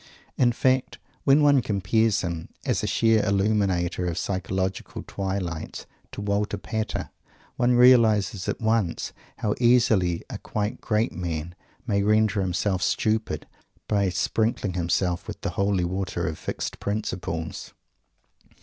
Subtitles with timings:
[0.35, 6.57] In fact, when one compares him, as a sheer illuminator of psychological twilights, to Walter
[6.57, 7.11] Pater,
[7.55, 11.53] one realizes at once how easily a quite great man
[11.85, 13.45] may "render himself stupid"
[13.87, 17.75] by sprinkling himself with the holy water of Fixed Principles!